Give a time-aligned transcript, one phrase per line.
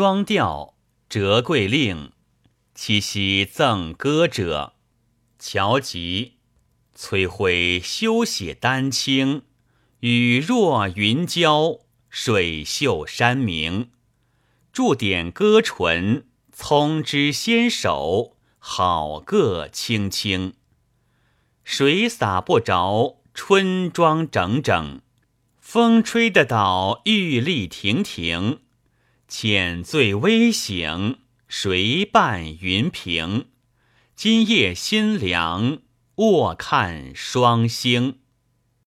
[0.00, 0.76] 双调
[1.08, 2.12] 折桂令，
[2.72, 4.74] 七夕赠歌者。
[5.40, 6.34] 乔吉，
[6.94, 9.42] 崔辉休写丹青，
[9.98, 13.90] 雨若云娇，水秀山明。
[14.72, 20.54] 驻点歌唇，葱枝纤手，好个青青。
[21.64, 25.00] 水洒不着，春妆整整；
[25.58, 28.60] 风吹得倒，玉立亭亭。
[29.28, 33.48] 浅醉微醒，谁伴云平？
[34.16, 35.82] 今夜心凉，
[36.14, 38.20] 卧看双星。